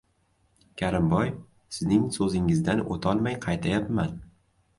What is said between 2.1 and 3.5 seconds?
so‘zingizdan o‘tolmay